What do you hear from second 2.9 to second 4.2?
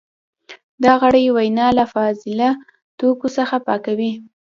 توکو څخه پاکوي.